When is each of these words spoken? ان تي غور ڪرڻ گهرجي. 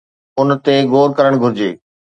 ان 0.39 0.47
تي 0.63 0.75
غور 0.91 1.09
ڪرڻ 1.17 1.33
گهرجي. 1.41 1.71